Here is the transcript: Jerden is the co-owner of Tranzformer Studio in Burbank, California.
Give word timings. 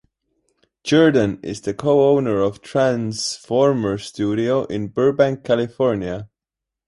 Jerden 0.83 1.45
is 1.45 1.61
the 1.61 1.75
co-owner 1.75 2.39
of 2.41 2.63
Tranzformer 2.63 3.99
Studio 4.01 4.63
in 4.63 4.87
Burbank, 4.87 5.43
California. 5.43 6.27